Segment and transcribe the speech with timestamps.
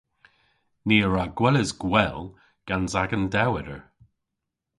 [0.87, 2.21] Ni a wra gweles gwell
[2.67, 3.81] gans agan dewweder.